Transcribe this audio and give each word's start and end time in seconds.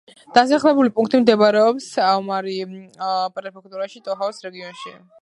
დასახლებული 0.35 0.91
პუნქტი 0.95 1.19
მდებარეობს 1.25 1.91
აომორი 2.07 2.57
პრეფექტურაში, 3.37 4.07
ტოჰოკუს 4.09 4.45
რეგიონში. 4.51 5.01